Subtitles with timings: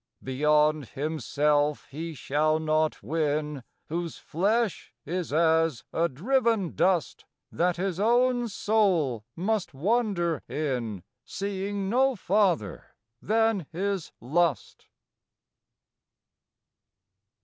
[0.23, 7.99] Beyond himself he shall not win Whose flesh is as a driven dust, That his
[7.99, 14.87] own soul must wander in, Seeing no farther than his lust.